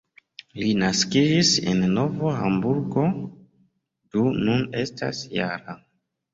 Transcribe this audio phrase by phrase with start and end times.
[0.61, 3.05] Li naskiĝis en Novo Hamburgo,
[4.17, 5.81] do nun estas -jara.